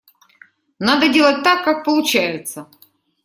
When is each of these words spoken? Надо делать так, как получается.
Надо 0.79 1.09
делать 1.09 1.43
так, 1.43 1.63
как 1.63 1.83
получается. 1.85 2.67